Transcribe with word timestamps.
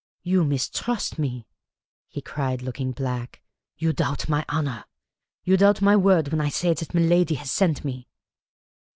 "You 0.23 0.43
mistrust 0.43 1.19
me?" 1.19 1.47
he 2.07 2.23
cried, 2.23 2.63
looking 2.63 2.91
black. 2.91 3.39
"You 3.77 3.93
doubt 3.93 4.27
my 4.27 4.43
honour? 4.49 4.85
You 5.43 5.57
doubt 5.57 5.79
my 5.79 5.95
word 5.95 6.29
when 6.29 6.41
I 6.41 6.49
say 6.49 6.73
that 6.73 6.93
niiladi 6.95 7.35
has 7.35 7.51
sent 7.51 7.85
me 7.85 8.07